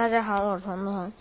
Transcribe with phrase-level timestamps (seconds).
[0.00, 1.12] 大家好，我是彤彤，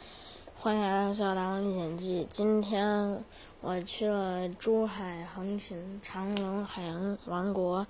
[0.55, 2.23] 欢迎来到《小大王历险记》。
[2.29, 3.21] 今天
[3.59, 7.85] 我去了珠海横琴长隆海洋王国，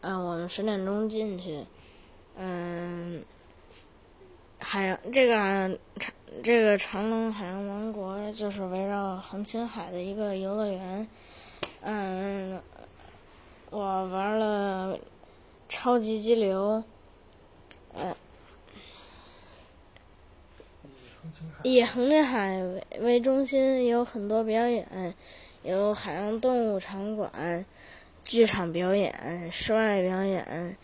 [0.00, 1.66] 嗯，我们十点钟进去，
[2.38, 3.22] 嗯，
[4.58, 11.06] 海洋这个长这个长隆海洋王国就是围绕横琴海的一个游乐园，
[11.82, 12.62] 嗯，
[13.68, 14.98] 我玩了
[15.68, 16.82] 超级激流，
[17.94, 18.16] 嗯。
[21.62, 25.14] 以横琴海为为中心，有很多表演，
[25.62, 27.64] 有海洋动物场馆、
[28.22, 30.76] 剧场表演、室外表演，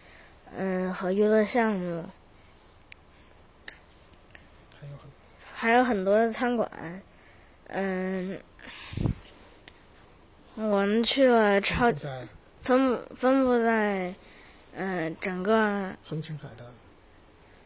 [0.57, 2.05] 嗯，和娱乐项目，
[4.81, 5.11] 还有很
[5.55, 7.03] 还有很多餐馆，
[7.69, 8.41] 嗯，
[10.57, 11.93] 我们去了超
[12.63, 14.15] 分布分布在，
[14.75, 16.65] 嗯，整个横琴海的。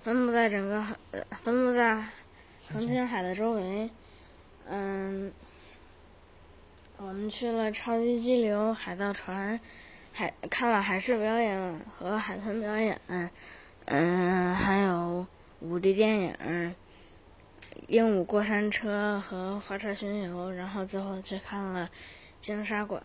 [0.03, 2.05] 分布在整个呃分布在
[2.73, 3.91] 横琴海的周围，
[4.67, 5.33] 嗯，
[6.97, 9.61] 我们去了超级激流、海盗船，
[10.12, 13.01] 海看了海狮表演和海豚表演，
[13.87, 15.27] 嗯，还有
[15.61, 16.75] 五 D 电影、
[17.87, 21.91] 鹦鹉过山车和花车巡游，然后最后去看了
[22.41, 23.03] 鲸鲨馆。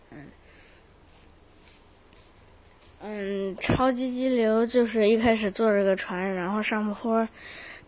[3.02, 7.26] 嗯，超级激流就是一开始坐这个船，然后上坡，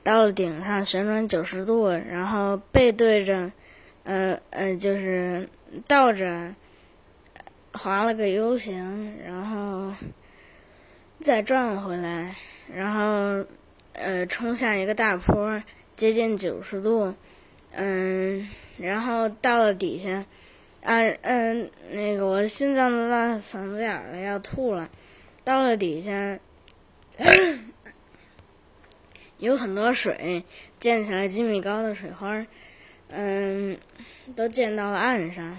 [0.02, 3.52] 到了顶上旋转九十度，然后背对着，
[4.04, 5.50] 呃呃，就是
[5.86, 6.54] 倒着
[7.74, 9.94] 划了个 U 型，然后
[11.20, 12.34] 再转回来，
[12.74, 13.46] 然后
[13.92, 15.62] 呃冲下一个大坡，
[15.94, 17.14] 接近九十度，
[17.72, 20.24] 嗯，然后到了底下。
[20.82, 24.90] 啊嗯，那个我心脏都到嗓子眼了，要吐了。
[25.44, 26.40] 到了底下，
[29.38, 30.44] 有很多水，
[30.80, 32.46] 溅起来几米高的水花，
[33.08, 33.78] 嗯，
[34.34, 35.58] 都溅到了岸上。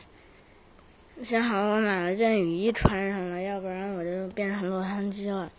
[1.22, 5.52] 幸好我买了件雨衣穿上了，要不然我就变成落汤鸡了。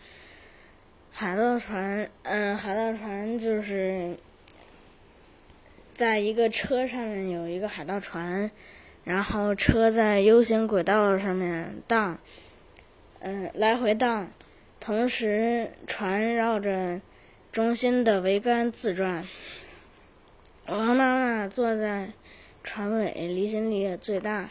[1.10, 4.19] 海盗船，嗯，海盗船就是
[5.94, 8.50] 在一个车上面有一个海盗船。
[9.04, 12.19] 然后车在 U 型轨道上面荡，
[13.20, 14.31] 嗯，来回荡，
[14.81, 17.03] 同时船绕着
[17.53, 19.26] 中心的桅杆自转。
[20.66, 22.09] 我和妈妈坐在
[22.62, 24.48] 船尾，离心力也最大。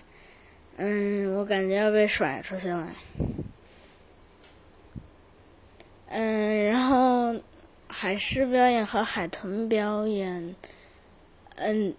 [0.78, 2.94] 嗯，我感觉要被甩出去了。
[6.10, 7.42] 嗯，然后
[7.88, 10.56] 海狮表演和海豚表演，
[11.56, 11.96] 嗯。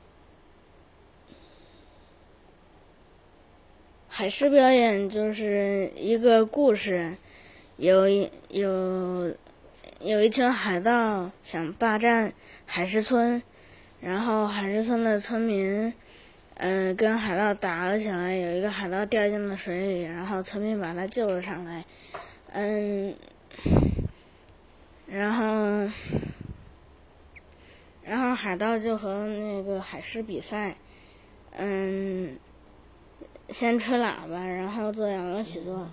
[4.16, 7.16] 海狮表演就是一个故事，
[7.76, 8.08] 有
[8.48, 9.34] 有
[9.98, 12.32] 有一群海盗想霸占
[12.64, 13.42] 海狮村，
[14.00, 15.92] 然后海狮村的村民，
[16.54, 21.84] 嗯，跟海盗打了起来，有一个海盗掉进了水里，然后村民把他救了上来，
[22.52, 23.16] 嗯，
[25.08, 25.90] 然后
[28.04, 30.76] 然后海盗就和那个海狮比赛，
[31.56, 32.38] 嗯。
[33.50, 35.90] 先吹喇叭，然后做仰卧起坐。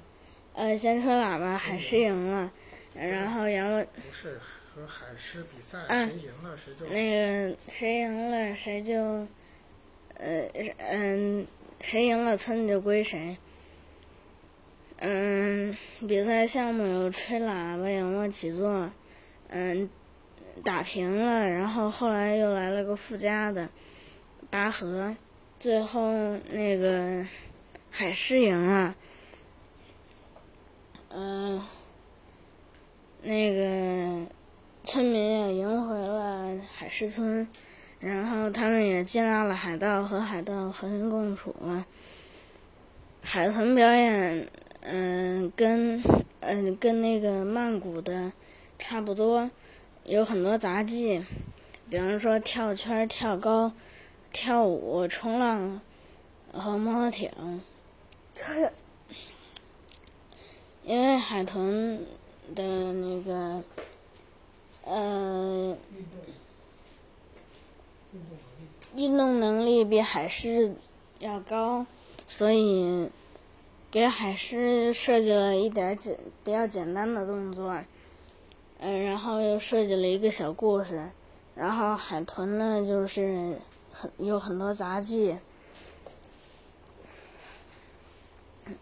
[0.54, 2.52] 呃，先吹喇叭，海狮赢了，
[2.94, 3.84] 然后仰卧。
[3.84, 4.40] 不是
[4.74, 6.86] 和海狮比赛，谁赢了谁就。
[6.88, 9.28] 那个谁赢了谁就，
[10.16, 10.48] 呃
[10.78, 11.46] 嗯，
[11.80, 13.38] 谁赢了村子就归谁。
[14.98, 15.76] 嗯，
[16.08, 18.92] 比赛项目有吹喇叭、仰卧起坐，
[19.50, 19.90] 嗯，
[20.64, 23.70] 打平了，然后后来又来了个附加的，
[24.50, 25.16] 拔河。
[25.62, 26.12] 最后
[26.52, 27.24] 那个
[27.92, 28.96] 海狮赢了，
[31.10, 31.62] 嗯，
[33.22, 34.26] 那个
[34.84, 37.48] 村民也赢回了海狮村，
[38.00, 41.56] 然后他们也接纳了海盗和海盗和平共处。
[43.22, 44.48] 海豚表演，
[44.80, 46.02] 嗯，跟
[46.40, 48.32] 嗯跟那个曼谷的
[48.80, 49.52] 差不多，
[50.06, 51.24] 有很多杂技，
[51.88, 53.72] 比方说跳圈、跳高。
[54.34, 55.82] 跳舞、冲浪
[56.54, 57.62] 和摩托艇，
[60.84, 62.06] 因为海豚
[62.56, 63.62] 的那个
[64.86, 65.78] 呃
[68.96, 70.74] 运动能力比海狮
[71.20, 71.86] 要高，
[72.28, 73.10] 所以
[73.92, 77.82] 给海狮设计了一点简比较简单的动作，
[78.80, 81.10] 嗯，然后又设计了一个小故事，
[81.54, 83.60] 然后海豚呢就是。
[83.92, 85.38] 很有很多杂技，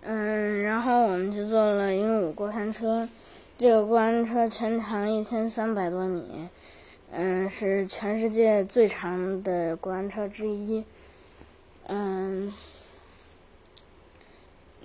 [0.02, 3.10] 嗯，然后我们就坐了鹦鹉过山车，
[3.58, 6.48] 这个过山车全长一千三百多米，
[7.12, 10.84] 嗯，是全世界最长的过山车之一。
[11.88, 12.54] 嗯，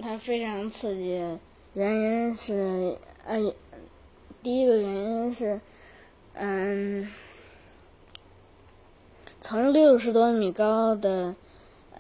[0.01, 1.39] 它非常刺激，
[1.75, 3.55] 原因是，呃，
[4.43, 5.61] 第一个原因是，
[6.33, 7.11] 嗯，
[9.47, 11.35] 从六十多米高的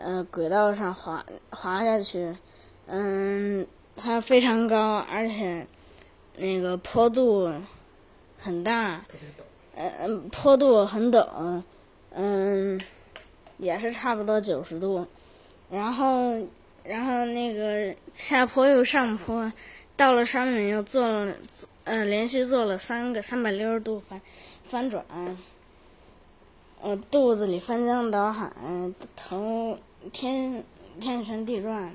[0.00, 2.34] 呃轨道上滑滑下去，
[2.86, 5.66] 嗯，它非常高，而且
[6.38, 7.52] 那个坡度
[8.38, 9.04] 很大，
[9.76, 9.92] 嗯。
[9.98, 11.62] 呃，坡度很陡，
[12.14, 12.80] 嗯，
[13.58, 15.06] 也是差不多九十度，
[15.68, 16.46] 然后，
[16.82, 19.52] 然后那个下坡又上坡，
[19.96, 21.34] 到了上面又做了，
[21.84, 24.22] 呃，连续做了三个三百六十度翻
[24.62, 25.04] 翻转，
[26.84, 28.52] 呃，肚子里翻江倒海，
[29.16, 29.78] 头
[30.12, 30.62] 天
[31.00, 31.90] 天旋地转。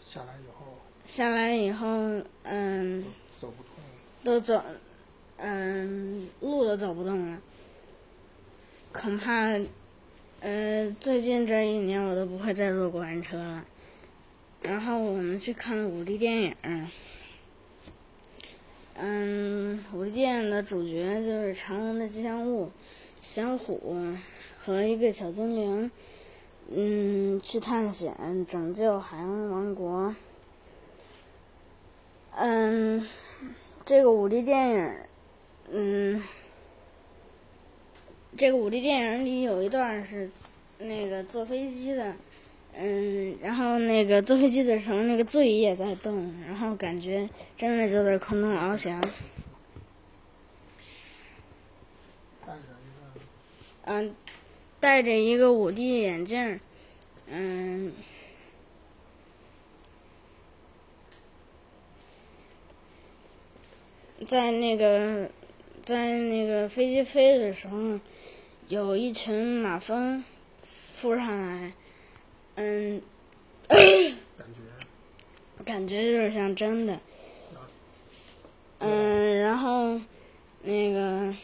[0.00, 0.78] 下来以后。
[1.04, 1.86] 下来以后，
[2.44, 3.04] 嗯。
[3.38, 3.72] 走不动。
[4.24, 4.64] 都走。
[5.36, 7.38] 嗯，路都走不动了，
[8.90, 9.50] 恐怕，
[10.40, 13.66] 呃，最近这一年我都不会再坐过山车了。
[14.62, 16.56] 然后我们去看了五 D 电影，
[18.96, 22.70] 嗯，五 D 电影的主角就是长隆的吉祥物
[23.24, 23.80] 小虎
[24.62, 25.90] 和一个小精灵，
[26.70, 30.14] 嗯，去探险拯救海洋王国。
[32.36, 33.08] 嗯，
[33.86, 34.94] 这个五 D 电影。
[35.72, 36.22] 嗯，
[38.36, 40.30] 这个五 D 电影里有一段是
[40.78, 42.14] 那个坐飞机的，
[42.76, 47.26] 嗯，然后那个坐飞机的时候，那个座椅也在动，然后感觉
[47.56, 49.02] 真的就在空中翱翔。
[53.84, 54.14] 嗯，
[54.80, 56.60] 戴着一个五 D 眼镜，
[57.28, 57.92] 嗯，
[64.26, 65.30] 在那个。
[65.82, 68.00] 在那个飞机飞的时候，
[68.68, 70.24] 有一群马蜂
[70.98, 71.74] 扑上来，
[72.54, 73.02] 嗯，
[73.68, 73.78] 感
[74.38, 76.98] 觉感觉就是像真的，
[78.78, 80.00] 嗯，然后
[80.62, 81.34] 那个，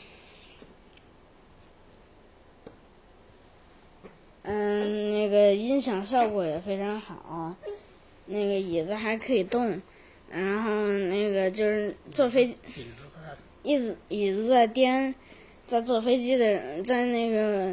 [4.53, 7.55] 嗯，那个音响效果也非常好，
[8.27, 9.81] 那个椅子还可以动，
[10.29, 12.57] 然后那个就是坐飞机。
[13.63, 15.15] 椅子椅子在颠，
[15.69, 17.73] 在坐飞机的在那个，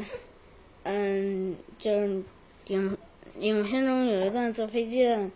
[0.84, 2.22] 嗯，就是
[2.68, 2.96] 影
[3.40, 5.32] 影片中有一段坐飞机的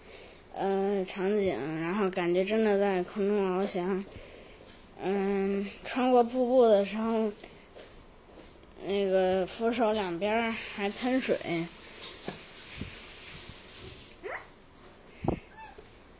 [0.53, 4.05] 呃场景，然后感觉真的在空中翱翔，
[5.01, 7.31] 嗯，穿过瀑布的时候，
[8.85, 11.37] 那个扶手两边还喷水，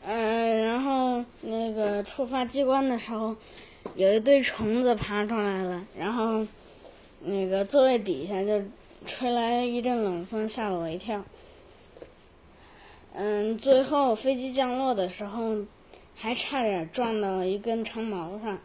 [0.06, 3.36] 嗯，然后那个触发机关的时候。
[3.96, 6.46] 有一堆虫子爬出来了，然后
[7.20, 8.64] 那个座位底下就
[9.06, 11.26] 吹来一阵冷风，吓了我一跳。
[13.14, 15.66] 嗯，最后飞机降落的时候，
[16.16, 18.60] 还差点撞到一根长矛上，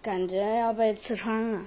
[0.00, 1.66] 感觉要被刺穿了。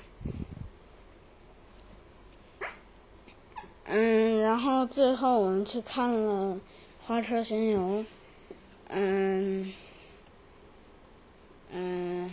[3.85, 6.57] 嗯，然后最后我们去看了
[7.05, 8.05] 花车巡游，
[8.87, 9.73] 嗯，
[11.73, 12.31] 嗯。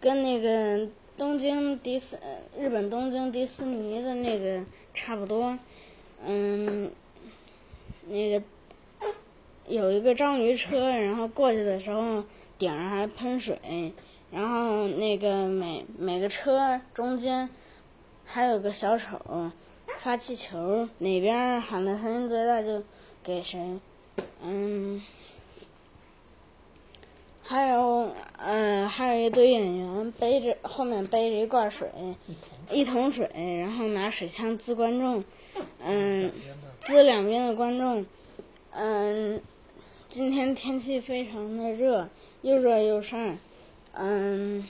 [0.00, 0.88] 跟那个
[1.18, 2.18] 东京迪斯
[2.58, 4.64] 日本东京迪士尼的那个
[4.94, 5.58] 差不多，
[6.24, 6.90] 嗯，
[8.08, 8.42] 那个
[9.68, 12.24] 有一个章鱼车，然后过去的时候
[12.58, 13.92] 顶上还喷水，
[14.32, 17.50] 然后那个每每个车中间
[18.24, 19.52] 还有个小丑
[19.98, 22.82] 发气球，哪边喊的声音最大就
[23.22, 23.78] 给谁，
[24.42, 25.02] 嗯。
[27.44, 31.90] 还有，嗯，还有一堆演员背着后面背着一罐水，
[32.70, 33.28] 一桶水，
[33.60, 35.24] 然后拿水枪滋观众，
[35.84, 36.30] 嗯，
[36.78, 38.06] 滋两边的观众，
[38.70, 39.42] 嗯，
[40.08, 42.08] 今天天气非常的热，
[42.42, 43.36] 又热又晒，
[43.94, 44.66] 嗯，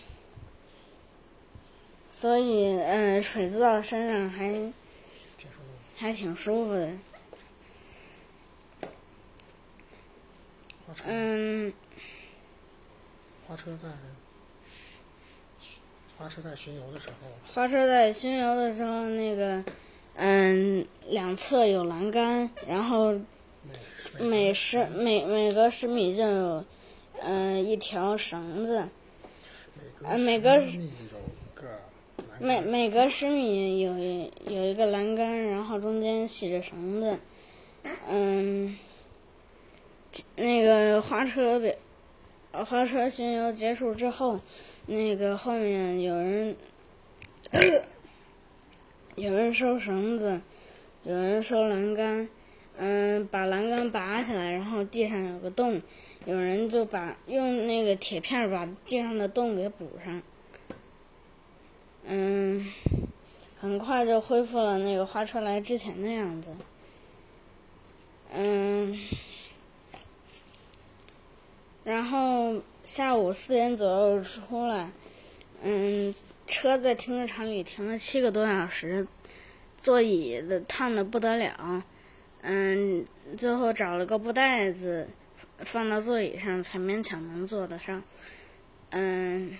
[2.12, 4.73] 所以，嗯，水滋到身上还
[5.97, 6.91] 还挺舒服的，
[11.07, 11.73] 嗯。
[13.47, 13.88] 花车在
[16.17, 19.62] 花车在巡游的时候，花车在巡游的时候，那个
[20.14, 23.21] 嗯，两侧有栏杆，然后
[24.19, 26.64] 每十每每隔十米就有
[27.21, 28.88] 嗯一条绳子，
[30.05, 30.61] 嗯每隔
[32.41, 33.97] 每每隔十米有
[34.47, 37.19] 有一个栏杆，然后中间系着绳子，
[38.09, 38.76] 嗯，
[40.37, 41.75] 那个花车表。
[42.52, 44.41] 花车巡游结束之后，
[44.85, 46.55] 那个后面有人
[49.14, 50.43] 有人收绳子，
[51.02, 52.29] 有人收栏杆，
[52.79, 55.83] 嗯，把栏杆拔起来，然后地上有个洞，
[56.25, 60.23] 有人就把用那个铁片把地上的洞给补上，
[62.07, 62.73] 嗯，
[63.59, 66.50] 很快就恢复了那个花车来之前的样子，
[68.35, 68.99] 嗯。
[71.85, 74.93] 然后下午四点左右出来，
[75.64, 76.14] 嗯，
[76.47, 79.09] 车在停车场里停了七个多小时，
[79.76, 81.83] 座椅的烫的不得了，
[82.42, 83.06] 嗯，
[83.38, 85.08] 最后找了个布袋子
[85.58, 88.02] 放到座椅上，才勉强能坐得上，
[88.90, 89.56] 嗯，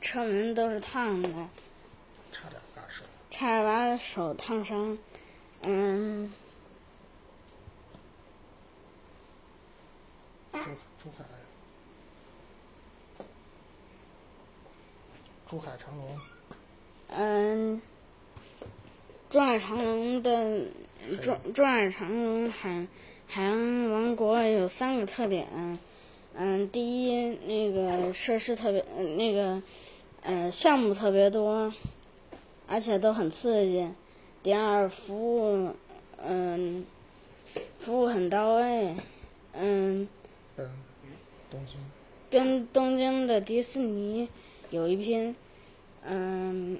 [0.00, 1.28] 车门都是烫的，
[2.32, 4.98] 差点把手，差点把手烫伤，
[5.62, 6.34] 嗯。
[10.98, 11.24] 珠海，
[15.46, 16.20] 珠海长隆。
[17.08, 17.80] 嗯，
[19.36, 20.62] 珠海长隆的
[21.20, 22.86] 珠珠海长隆海
[23.26, 25.46] 海洋王国有三个特点。
[26.34, 28.82] 嗯，第一，那个设施特别，
[29.18, 29.60] 那个
[30.22, 31.74] 嗯项目特别多，
[32.66, 33.90] 而且都很刺激。
[34.42, 35.74] 第二，服务
[36.26, 36.86] 嗯
[37.76, 38.94] 服务很到位，
[39.52, 40.08] 嗯。
[40.56, 40.70] 嗯
[41.50, 41.76] 东京，
[42.30, 44.30] 跟东京的迪士尼
[44.70, 45.36] 有一拼，
[46.06, 46.78] 嗯，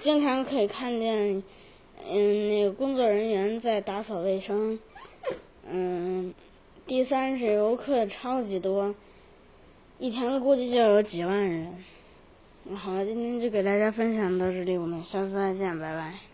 [0.00, 1.42] 经常可以看见，
[2.10, 4.78] 嗯，那个工作人员在打扫卫生，
[5.70, 6.34] 嗯，
[6.86, 8.94] 第三是游客超级多，
[9.98, 11.74] 一天估计就有几万人。
[12.74, 16.31] 好了，今天就给大家分享到这里，我们下次再见，拜拜。